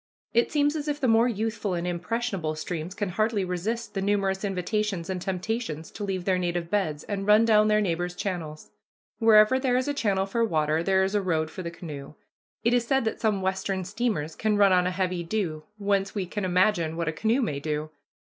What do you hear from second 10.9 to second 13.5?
is a road for the canoe. It is said that some